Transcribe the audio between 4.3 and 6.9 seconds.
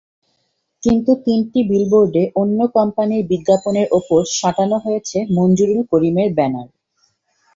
সাঁটানো হয়েছে মঞ্জুরুল করিমের ব্যানার।